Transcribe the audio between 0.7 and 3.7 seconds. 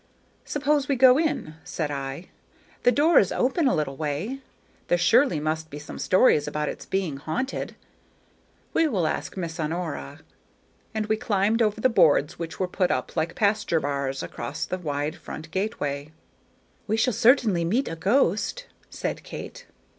we go in," said I; "the door is open